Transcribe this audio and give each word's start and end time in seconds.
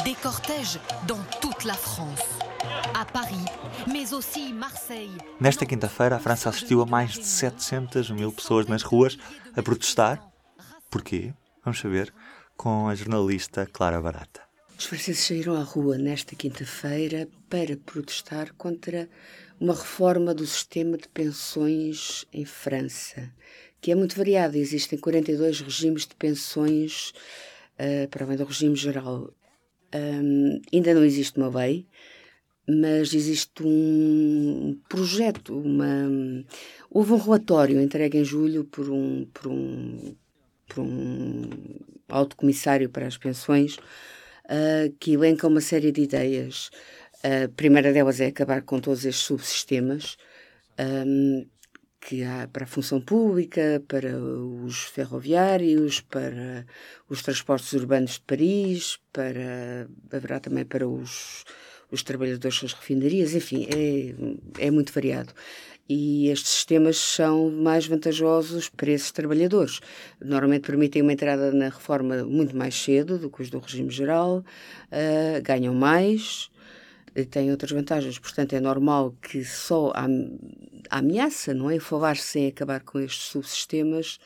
Des 0.00 0.14
cortèges 0.14 0.80
dans 1.06 1.22
toute 1.42 1.64
la 1.64 1.74
France. 1.74 2.22
À 2.94 3.04
Paris, 3.04 3.44
mais 3.86 4.14
aussi 4.14 4.50
Marseille. 4.52 5.12
Nesta 5.38 5.66
quinta-feira, 5.66 6.16
a 6.16 6.18
França 6.18 6.48
assistiu 6.48 6.80
a 6.80 6.86
mais 6.86 7.12
de 7.12 7.26
700 7.26 8.10
mil 8.10 8.32
pessoas 8.32 8.66
nas 8.66 8.82
ruas 8.82 9.18
a 9.54 9.62
protestar. 9.62 10.18
Porquê? 10.90 11.34
Vamos 11.62 11.78
saber 11.78 12.12
com 12.56 12.88
a 12.88 12.94
jornalista 12.94 13.66
Clara 13.66 14.00
Barata. 14.00 14.40
Os 14.78 14.86
franceses 14.86 15.24
saíram 15.24 15.54
à 15.54 15.62
rua 15.62 15.98
nesta 15.98 16.34
quinta-feira 16.34 17.28
para 17.50 17.76
protestar 17.76 18.52
contra 18.54 19.10
uma 19.60 19.74
reforma 19.74 20.34
do 20.34 20.46
sistema 20.46 20.96
de 20.96 21.06
pensões 21.06 22.24
em 22.32 22.46
França, 22.46 23.30
que 23.78 23.92
é 23.92 23.94
muito 23.94 24.16
variado. 24.16 24.56
Existem 24.56 24.98
42 24.98 25.60
regimes 25.60 26.06
de 26.06 26.16
pensões 26.16 27.12
uh, 27.78 28.08
para 28.08 28.24
além 28.24 28.38
do 28.38 28.44
regime 28.44 28.74
geral. 28.74 29.30
Um, 29.94 30.60
ainda 30.72 30.94
não 30.94 31.04
existe 31.04 31.36
uma 31.38 31.48
lei, 31.48 31.86
mas 32.68 33.12
existe 33.12 33.62
um 33.62 34.78
projeto, 34.88 35.58
uma, 35.58 36.08
houve 36.90 37.12
um 37.12 37.16
relatório 37.18 37.80
entregue 37.80 38.18
em 38.18 38.24
julho 38.24 38.64
por 38.64 38.88
um, 38.88 39.26
por 39.34 39.48
um, 39.48 40.14
por 40.68 40.80
um 40.80 41.50
alto 42.08 42.36
comissário 42.36 42.88
para 42.88 43.06
as 43.06 43.18
pensões 43.18 43.76
uh, 43.76 44.92
que 44.98 45.12
elenca 45.12 45.46
uma 45.46 45.60
série 45.60 45.92
de 45.92 46.02
ideias. 46.02 46.70
A 47.22 47.48
primeira 47.48 47.92
delas 47.92 48.20
é 48.20 48.26
acabar 48.26 48.62
com 48.62 48.80
todos 48.80 49.04
estes 49.04 49.24
subsistemas 49.24 50.16
um, 50.78 51.46
que 52.04 52.24
há 52.24 52.48
para 52.52 52.64
a 52.64 52.66
função 52.66 53.00
pública, 53.00 53.82
para 53.86 54.18
os 54.18 54.84
ferroviários, 54.84 56.00
para 56.00 56.66
os 57.08 57.22
transportes 57.22 57.72
urbanos 57.74 58.14
de 58.14 58.22
Paris, 58.22 58.98
para 59.12 59.88
haverá 60.12 60.40
também 60.40 60.64
para 60.64 60.86
os, 60.86 61.44
os 61.92 62.02
trabalhadores 62.02 62.60
das 62.60 62.72
refinarias, 62.72 63.34
enfim, 63.34 63.68
é, 63.70 64.66
é 64.66 64.70
muito 64.70 64.92
variado 64.92 65.32
e 65.88 66.28
estes 66.28 66.50
sistemas 66.50 66.96
são 66.96 67.50
mais 67.50 67.86
vantajosos 67.86 68.68
para 68.68 68.90
esses 68.90 69.12
trabalhadores. 69.12 69.80
Normalmente 70.20 70.66
permitem 70.66 71.02
uma 71.02 71.12
entrada 71.12 71.52
na 71.52 71.66
reforma 71.66 72.24
muito 72.24 72.56
mais 72.56 72.74
cedo 72.74 73.18
do 73.18 73.28
que 73.28 73.42
os 73.42 73.50
do 73.50 73.58
regime 73.58 73.90
geral, 73.90 74.38
uh, 74.38 75.42
ganham 75.42 75.74
mais 75.74 76.50
têm 77.30 77.50
outras 77.50 77.70
vantagens. 77.72 78.18
Portanto, 78.18 78.54
é 78.54 78.60
normal 78.60 79.14
que 79.20 79.44
só 79.44 79.92
a, 79.94 80.06
a 80.92 80.98
ameaça, 80.98 81.54
não 81.54 81.70
é? 81.70 81.80
Falar-se 81.80 82.38
em 82.38 82.48
acabar 82.48 82.80
com 82.80 83.00
estes 83.00 83.28
subsistemas 83.28 84.18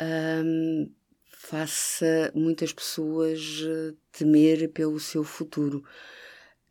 um, 0.00 0.90
faça 1.30 2.32
muitas 2.34 2.72
pessoas 2.72 3.62
eh, 3.62 3.94
temer 4.10 4.70
pelo 4.70 4.98
seu 4.98 5.22
futuro. 5.22 5.84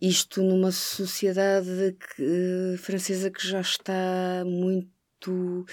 Isto 0.02 0.42
numa 0.42 0.72
sociedade 0.72 1.96
que, 2.16 2.76
francesa 2.80 3.30
que 3.30 3.48
já 3.48 3.62
está 3.62 4.44
muito 4.46 5.66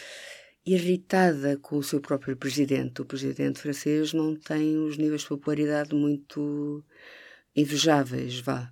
irritada 0.66 1.56
com 1.56 1.78
o 1.78 1.83
seu 1.83 2.00
próprio 2.00 2.36
presidente. 2.36 3.00
O 3.00 3.06
presidente 3.06 3.61
francês 3.61 4.12
não 4.12 4.36
tem 4.36 4.77
os 4.77 4.98
níveis 4.98 5.22
de 5.22 5.28
popularidade 5.28 5.94
muito 5.94 6.84
invejáveis, 7.56 8.38
vá. 8.41 8.70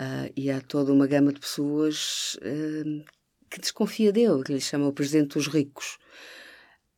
Uh, 0.00 0.30
e 0.36 0.50
há 0.50 0.60
toda 0.60 0.92
uma 0.92 1.06
gama 1.06 1.32
de 1.32 1.40
pessoas 1.40 2.36
uh, 2.42 3.04
que 3.50 3.60
desconfia 3.60 4.12
dele, 4.12 4.42
que 4.44 4.52
lhe 4.52 4.60
chama 4.60 4.88
o 4.88 4.92
presidente 4.92 5.34
dos 5.34 5.46
ricos. 5.48 5.98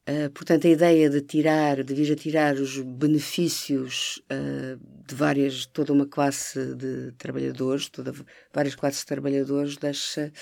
Uh, 0.08 0.30
portanto, 0.30 0.66
a 0.66 0.70
ideia 0.70 1.08
de 1.08 1.20
tirar, 1.20 1.84
de 1.84 1.94
vir 1.94 2.12
a 2.12 2.16
tirar 2.16 2.54
os 2.56 2.78
benefícios 2.78 4.20
uh, 4.32 4.76
de 5.06 5.14
várias, 5.14 5.66
toda 5.66 5.92
uma 5.92 6.06
classe 6.06 6.74
de 6.74 7.12
trabalhadores, 7.12 7.88
toda, 7.88 8.12
várias 8.52 8.74
classes 8.74 9.00
de 9.00 9.06
trabalhadores, 9.06 9.76
deixa 9.76 10.32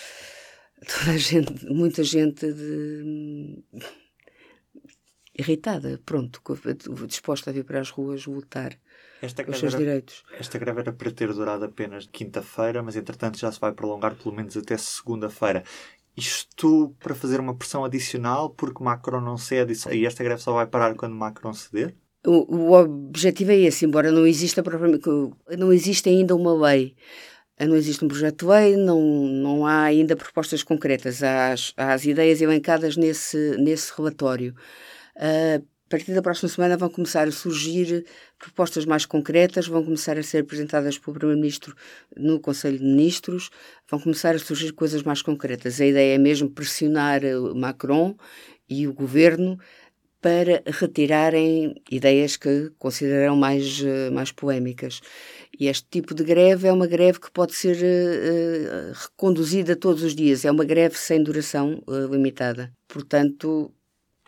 toda 0.86 1.10
a 1.12 1.18
gente, 1.18 1.66
muita 1.66 2.02
gente 2.02 2.50
de, 2.52 3.62
irritada, 5.38 6.00
pronto, 6.04 6.40
disposta 7.06 7.50
a 7.50 7.52
vir 7.52 7.64
para 7.64 7.80
as 7.80 7.90
ruas 7.90 8.26
lutar 8.26 8.78
esta 9.20 9.42
os 9.48 9.58
seus 9.58 9.74
era, 9.74 9.84
direitos. 9.84 10.24
Esta 10.32 10.58
greve 10.58 10.80
era 10.80 10.92
para 10.92 11.10
ter 11.10 11.32
durado 11.32 11.64
apenas 11.64 12.06
quinta-feira, 12.06 12.82
mas 12.82 12.96
entretanto 12.96 13.38
já 13.38 13.50
se 13.50 13.58
vai 13.58 13.72
prolongar 13.72 14.14
pelo 14.14 14.34
menos 14.34 14.56
até 14.56 14.76
segunda-feira. 14.76 15.64
Isto 16.18 16.96
para 16.98 17.14
fazer 17.14 17.38
uma 17.38 17.54
pressão 17.54 17.84
adicional 17.84 18.50
porque 18.50 18.82
Macron 18.82 19.20
não 19.20 19.38
cede 19.38 19.72
e 19.92 20.04
esta 20.04 20.24
greve 20.24 20.42
só 20.42 20.52
vai 20.52 20.66
parar 20.66 20.96
quando 20.96 21.14
Macron 21.14 21.52
ceder? 21.52 21.94
O, 22.26 22.70
o 22.70 22.72
objetivo 22.72 23.52
é 23.52 23.56
esse, 23.58 23.84
embora 23.84 24.10
não 24.10 24.26
exista 24.26 24.60
não 25.56 25.72
existe 25.72 26.08
ainda 26.08 26.34
uma 26.34 26.52
lei. 26.52 26.96
Não 27.60 27.76
existe 27.76 28.04
um 28.04 28.08
projeto 28.08 28.46
de 28.46 28.52
lei, 28.52 28.76
não, 28.76 29.00
não 29.00 29.66
há 29.66 29.82
ainda 29.82 30.16
propostas 30.16 30.62
concretas. 30.64 31.22
Há 31.22 31.52
as, 31.52 31.72
há 31.76 31.92
as 31.92 32.04
ideias 32.04 32.40
elencadas 32.40 32.96
nesse, 32.96 33.56
nesse 33.56 33.92
relatório. 33.96 34.54
Uh, 35.16 35.64
a 35.88 35.90
partir 35.90 36.12
da 36.12 36.20
próxima 36.20 36.50
semana 36.50 36.76
vão 36.76 36.90
começar 36.90 37.26
a 37.26 37.32
surgir 37.32 38.04
propostas 38.38 38.84
mais 38.84 39.06
concretas, 39.06 39.66
vão 39.66 39.82
começar 39.82 40.18
a 40.18 40.22
ser 40.22 40.42
apresentadas 40.42 40.98
pelo 40.98 41.16
Primeiro-Ministro 41.16 41.74
no 42.14 42.38
Conselho 42.38 42.78
de 42.78 42.84
Ministros, 42.84 43.48
vão 43.90 43.98
começar 43.98 44.34
a 44.34 44.38
surgir 44.38 44.72
coisas 44.72 45.02
mais 45.02 45.22
concretas. 45.22 45.80
A 45.80 45.86
ideia 45.86 46.14
é 46.16 46.18
mesmo 46.18 46.50
pressionar 46.50 47.22
Macron 47.54 48.14
e 48.68 48.86
o 48.86 48.92
governo 48.92 49.58
para 50.20 50.62
retirarem 50.66 51.74
ideias 51.90 52.36
que 52.36 52.70
consideram 52.78 53.34
mais, 53.34 53.80
mais 54.12 54.30
polémicas. 54.30 55.00
E 55.58 55.68
este 55.68 55.86
tipo 55.90 56.14
de 56.14 56.22
greve 56.22 56.68
é 56.68 56.72
uma 56.72 56.86
greve 56.86 57.18
que 57.18 57.30
pode 57.30 57.54
ser 57.54 57.76
uh, 57.76 58.92
reconduzida 58.92 59.74
todos 59.74 60.02
os 60.02 60.14
dias, 60.14 60.44
é 60.44 60.50
uma 60.50 60.64
greve 60.66 60.98
sem 60.98 61.22
duração 61.22 61.82
uh, 61.86 62.12
limitada. 62.12 62.70
Portanto, 62.86 63.72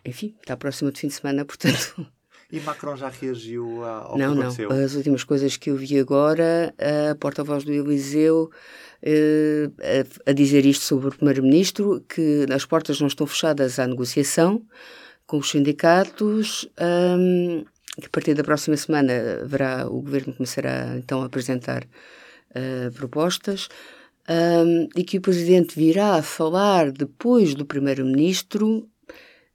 enfim, 0.05 0.35
está 0.41 0.57
próximo 0.57 0.91
de 0.91 1.01
fim 1.01 1.09
de 1.09 1.15
semana, 1.15 1.45
portanto. 1.47 2.07
E 2.53 2.59
Macron 2.61 2.97
já 2.97 3.09
reagiu 3.09 3.85
ao 3.85 4.19
não, 4.19 4.35
que 4.35 4.41
aconteceu? 4.41 4.69
Não, 4.71 4.85
as 4.85 4.95
últimas 4.95 5.23
coisas 5.23 5.57
que 5.57 5.71
eu 5.71 5.77
vi 5.77 5.99
agora, 5.99 6.75
a 7.11 7.15
porta-voz 7.15 7.63
do 7.63 7.73
Eliseu 7.73 8.51
eh, 9.03 9.71
a, 10.27 10.33
dizer 10.33 10.67
isto 10.67 10.85
sobre 10.85 11.09
o 11.09 11.11
Primeiro-Ministro, 11.13 12.05
que 12.09 12.47
as 12.53 12.65
portas 12.65 13.01
não 13.01 13.07
estão 13.07 13.27
fechadas 13.27 13.79
à 13.79 13.87
negociação 13.87 14.63
com 15.27 15.39
os 15.39 15.51
sindicatos, 15.51 16.69
um, 16.79 17.65
que 17.99 18.07
a 18.07 18.11
partir 18.11 18.35
da 18.35 18.43
próxima 18.43 18.77
semana 18.77 19.13
verá, 19.45 19.87
o 19.87 20.03
Governo 20.03 20.35
começará 20.35 20.97
então 20.97 21.23
a 21.23 21.27
apresentar 21.27 21.85
uh, 21.85 22.91
propostas, 22.93 23.69
um, 24.29 24.89
e 24.97 25.05
que 25.05 25.19
o 25.19 25.21
Presidente 25.21 25.79
virá 25.79 26.17
a 26.17 26.23
falar 26.23 26.91
depois 26.91 27.55
do 27.55 27.65
Primeiro-Ministro 27.65 28.89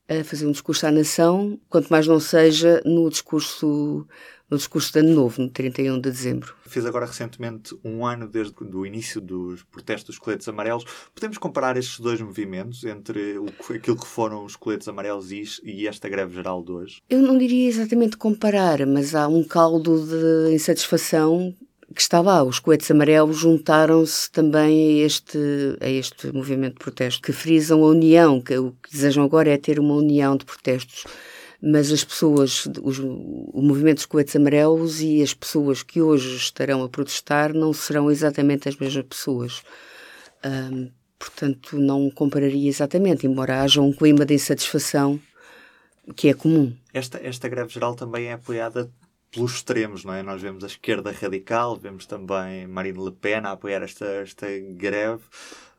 a 0.08 0.24
fazer 0.24 0.46
um 0.46 0.52
discurso 0.52 0.86
à 0.86 0.92
nação, 0.92 1.60
quanto 1.70 1.90
mais 1.90 2.08
não 2.08 2.20
seja 2.20 2.82
no 2.86 3.10
discurso 3.10 4.08
no 4.50 4.58
discurso 4.58 4.94
de 4.94 5.00
Ano 5.00 5.16
Novo, 5.16 5.42
no 5.42 5.50
31 5.50 5.96
de 5.96 6.12
dezembro. 6.12 6.56
Fez 6.68 6.86
agora 6.86 7.06
recentemente 7.06 7.76
um 7.84 8.06
ano 8.06 8.28
desde 8.28 8.54
o 8.60 8.86
início 8.86 9.20
dos 9.20 9.64
protestos 9.64 10.16
dos 10.16 10.20
coletes 10.20 10.48
amarelos. 10.48 10.86
Podemos 11.14 11.38
comparar 11.38 11.78
estes 11.78 12.00
dois 12.00 12.22
movimentos 12.22 12.84
entre 12.84 13.40
o, 13.40 13.48
aquilo 13.74 13.98
que 13.98 14.06
foram 14.06 14.46
os 14.46 14.56
coletes 14.56 14.88
amarelos 14.88 15.32
e, 15.32 15.44
e 15.64 15.88
esta 15.88 16.08
greve 16.08 16.36
geral 16.36 16.64
de 16.64 16.72
hoje? 16.72 17.02
Eu 17.10 17.22
não 17.22 17.38
diria 17.38 17.68
exatamente 17.68 18.18
comparar, 18.18 18.86
mas 18.86 19.16
há 19.16 19.28
um 19.28 19.44
caldo 19.44 20.06
de 20.06 20.54
insatisfação 20.54 21.56
que 21.96 22.02
está 22.02 22.22
lá. 22.22 22.44
Os 22.44 22.60
coetes 22.60 22.92
amarelos 22.92 23.38
juntaram-se 23.38 24.30
também 24.32 25.02
a 25.02 25.06
este, 25.06 25.40
a 25.80 25.90
este 25.90 26.32
movimento 26.32 26.74
de 26.74 26.80
protesto, 26.80 27.22
que 27.22 27.32
frisam 27.32 27.84
a 27.84 27.88
união, 27.88 28.42
que 28.42 28.58
o 28.58 28.72
que 28.84 28.92
desejam 28.92 29.24
agora 29.24 29.50
é 29.50 29.58
ter 29.58 29.80
uma 29.80 29.96
união 29.96 30.36
de 30.36 30.46
protestos. 30.46 31.06
Mas 31.62 31.92
as 31.92 32.04
pessoas, 32.04 32.68
os, 32.84 33.00
o 33.00 33.62
movimento 33.62 33.98
dos 33.98 34.06
coetes 34.06 34.36
amarelos 34.36 35.02
e 35.02 35.24
as 35.24 35.34
pessoas 35.34 35.82
que 35.82 36.02
hoje 36.02 36.36
estarão 36.36 36.84
a 36.84 36.90
protestar 36.90 37.54
não 37.54 37.74
serão 37.74 38.12
exatamente 38.12 38.70
as 38.70 38.78
mesmas 38.78 39.06
pessoas. 39.06 39.64
Portanto, 41.18 41.78
não 41.80 42.12
compararia 42.12 42.70
exatamente, 42.70 43.26
embora 43.26 43.62
haja 43.62 43.82
um 43.82 43.92
clima 43.92 44.26
de 44.26 44.36
insatisfação 44.36 45.20
que 46.16 46.28
é 46.28 46.34
comum. 46.34 46.72
Esta, 46.94 47.20
esta 47.24 47.48
greve 47.48 47.74
geral 47.74 47.96
também 47.96 48.28
é 48.28 48.34
apoiada 48.34 48.92
pelos 49.36 49.56
extremos, 49.56 50.04
não 50.04 50.14
é? 50.14 50.24
Nós 50.24 50.42
vemos 50.42 50.64
a 50.64 50.68
esquerda 50.68 51.12
radical, 51.12 51.76
vemos 51.76 52.06
também 52.06 52.66
Marine 52.66 53.04
Le 53.04 53.12
Pen 53.12 53.42
a 53.44 53.52
apoiar 53.52 53.84
esta, 53.84 54.06
esta 54.06 54.48
greve. 54.72 55.22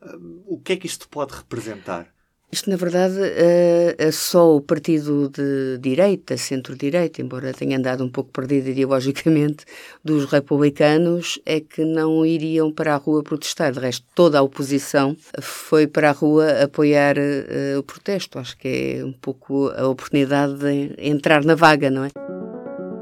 Uh, 0.01 0.43
o 0.45 0.59
que 0.59 0.73
é 0.73 0.77
que 0.77 0.87
isto 0.87 1.09
pode 1.09 1.33
representar? 1.33 2.07
Isto, 2.49 2.69
na 2.69 2.77
verdade, 2.77 3.17
é, 3.21 3.95
é 3.97 4.09
só 4.09 4.55
o 4.55 4.61
partido 4.61 5.27
de 5.27 5.77
direita, 5.79 6.37
centro-direita, 6.37 7.21
embora 7.21 7.51
tenha 7.51 7.77
andado 7.77 8.05
um 8.05 8.09
pouco 8.09 8.31
perdido 8.31 8.69
ideologicamente, 8.69 9.65
dos 10.01 10.23
republicanos, 10.23 11.41
é 11.45 11.59
que 11.59 11.83
não 11.83 12.25
iriam 12.25 12.71
para 12.71 12.93
a 12.93 12.97
rua 12.97 13.21
protestar. 13.21 13.73
De 13.73 13.79
resto, 13.79 14.05
toda 14.15 14.39
a 14.39 14.41
oposição 14.41 15.17
foi 15.41 15.87
para 15.87 16.09
a 16.09 16.13
rua 16.13 16.63
apoiar 16.63 17.17
uh, 17.17 17.79
o 17.79 17.83
protesto. 17.83 18.39
Acho 18.39 18.57
que 18.57 18.99
é 18.99 19.05
um 19.05 19.11
pouco 19.11 19.67
a 19.71 19.85
oportunidade 19.85 20.53
de 20.53 20.95
entrar 20.97 21.43
na 21.43 21.53
vaga, 21.53 21.91
não 21.91 22.05
é? 22.05 22.26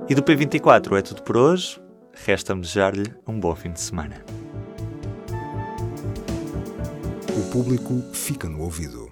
E 0.08 0.14
do 0.14 0.22
P24 0.22 1.00
é 1.00 1.02
tudo 1.02 1.24
por 1.24 1.36
hoje. 1.36 1.82
Resta-me 2.14 2.62
desejar-lhe 2.62 3.12
um 3.26 3.40
bom 3.40 3.56
fim 3.56 3.72
de 3.72 3.82
semana. 3.82 4.24
O 7.36 7.52
público 7.52 8.04
fica 8.14 8.48
no 8.48 8.62
ouvido. 8.62 9.05